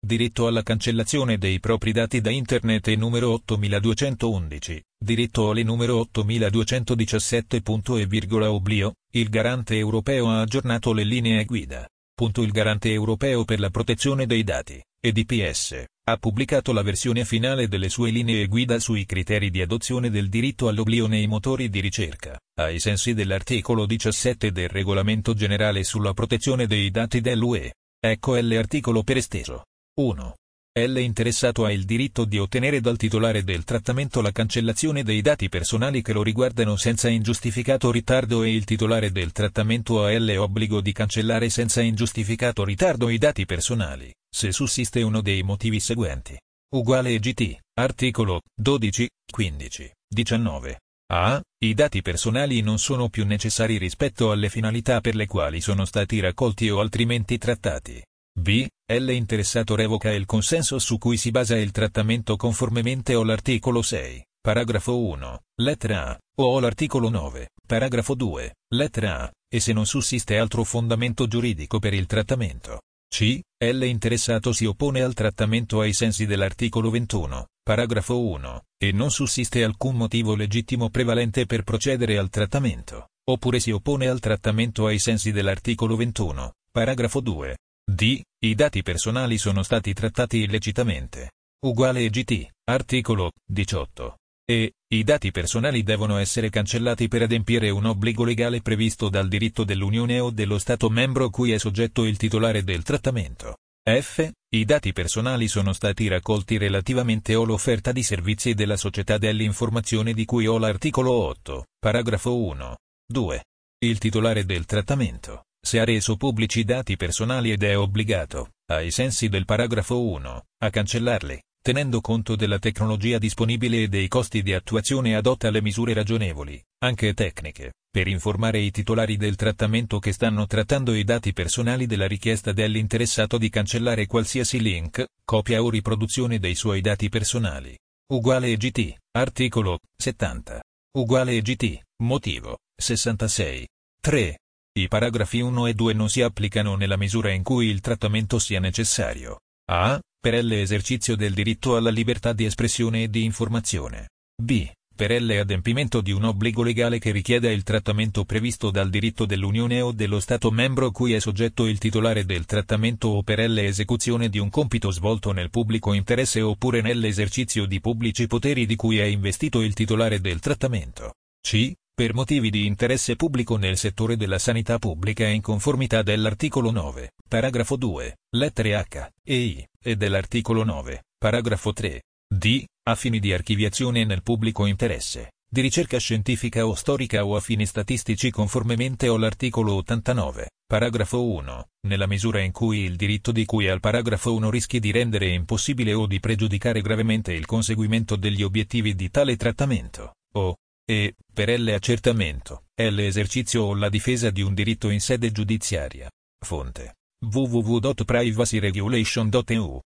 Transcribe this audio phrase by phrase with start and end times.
[0.00, 7.62] diritto alla cancellazione dei propri dati da Internet e numero 8211, diritto alle numero 8217.
[7.98, 11.86] E virgola oblio, il garante europeo ha aggiornato le linee guida.
[12.14, 17.68] Punto il garante europeo per la protezione dei dati, EDPS, ha pubblicato la versione finale
[17.68, 22.38] delle sue linee guida sui criteri di adozione del diritto all'oblio nei motori di ricerca,
[22.58, 27.74] ai sensi dell'articolo 17 del regolamento generale sulla protezione dei dati dell'UE.
[28.00, 29.64] Ecco l'articolo per esteso.
[30.00, 30.36] 1.
[30.78, 35.48] L interessato ha il diritto di ottenere dal titolare del trattamento la cancellazione dei dati
[35.48, 40.80] personali che lo riguardano senza ingiustificato ritardo e il titolare del trattamento ha L obbligo
[40.80, 46.38] di cancellare senza ingiustificato ritardo i dati personali, se sussiste uno dei motivi seguenti.
[46.76, 50.78] Uguale GT, articolo 12, 15, 19.
[51.10, 51.42] A.
[51.64, 56.20] I dati personali non sono più necessari rispetto alle finalità per le quali sono stati
[56.20, 58.00] raccolti o altrimenti trattati.
[58.38, 58.66] B.
[58.90, 59.10] L.
[59.10, 64.98] Interessato revoca il consenso su cui si basa il trattamento conformemente o l'articolo 6, paragrafo
[64.98, 70.62] 1, lettera A, o l'articolo 9, paragrafo 2, lettera A, e se non sussiste altro
[70.62, 72.82] fondamento giuridico per il trattamento.
[73.12, 73.40] C.
[73.58, 73.82] L.
[73.82, 79.96] Interessato si oppone al trattamento ai sensi dell'articolo 21, paragrafo 1, e non sussiste alcun
[79.96, 85.96] motivo legittimo prevalente per procedere al trattamento, oppure si oppone al trattamento ai sensi dell'articolo
[85.96, 87.56] 21, paragrafo 2,
[87.90, 88.20] D.
[88.44, 91.30] I dati personali sono stati trattati illecitamente.
[91.64, 94.18] Uguale GT, articolo 18.
[94.44, 94.74] E.
[94.92, 100.20] I dati personali devono essere cancellati per adempiere un obbligo legale previsto dal diritto dell'Unione
[100.20, 103.56] o dello Stato membro cui è soggetto il titolare del trattamento.
[103.82, 104.30] F.
[104.50, 110.46] I dati personali sono stati raccolti relativamente all'offerta di servizi della società dell'informazione di cui
[110.46, 112.76] ho l'articolo 8, paragrafo 1.
[113.10, 113.44] 2.
[113.78, 119.28] Il titolare del trattamento se ha reso pubblici dati personali ed è obbligato, ai sensi
[119.28, 125.14] del paragrafo 1, a cancellarli, tenendo conto della tecnologia disponibile e dei costi di attuazione
[125.14, 130.94] adotta le misure ragionevoli, anche tecniche, per informare i titolari del trattamento che stanno trattando
[130.94, 136.80] i dati personali della richiesta dell'interessato di cancellare qualsiasi link, copia o riproduzione dei suoi
[136.80, 137.76] dati personali.
[138.10, 140.62] Uguale GT, articolo 70.
[140.96, 143.68] Uguale GT, motivo 66.
[144.00, 144.38] 3.
[144.78, 148.60] I paragrafi 1 e 2 non si applicano nella misura in cui il trattamento sia
[148.60, 149.40] necessario.
[149.72, 150.00] A.
[150.20, 154.10] Per l'esercizio del diritto alla libertà di espressione e di informazione.
[154.40, 154.70] B.
[154.94, 159.90] Per l'adempimento di un obbligo legale che richieda il trattamento previsto dal diritto dell'Unione o
[159.90, 164.48] dello Stato membro cui è soggetto il titolare del trattamento o per l'esecuzione di un
[164.48, 169.74] compito svolto nel pubblico interesse oppure nell'esercizio di pubblici poteri di cui è investito il
[169.74, 171.14] titolare del trattamento.
[171.40, 177.14] C per motivi di interesse pubblico nel settore della sanità pubblica in conformità dell'articolo 9,
[177.28, 183.32] paragrafo 2, lettere H e I, e dell'articolo 9, paragrafo 3, D, a fini di
[183.32, 189.74] archiviazione nel pubblico interesse, di ricerca scientifica o storica o a fini statistici conformemente all'articolo
[189.74, 194.78] 89, paragrafo 1, nella misura in cui il diritto di cui al paragrafo 1 rischi
[194.78, 200.54] di rendere impossibile o di pregiudicare gravemente il conseguimento degli obiettivi di tale trattamento, o,
[200.90, 206.10] e, per l'accertamento, è l'esercizio o la difesa di un diritto in sede giudiziaria.
[206.42, 209.80] Fonte www.privacyregulation.eu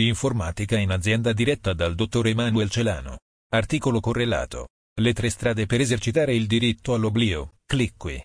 [0.00, 3.20] Informatica in azienda diretta dal dottor Emanuel Celano.
[3.52, 4.70] Articolo correlato.
[5.00, 7.58] Le tre strade per esercitare il diritto all'oblio.
[7.64, 8.20] Clic qui.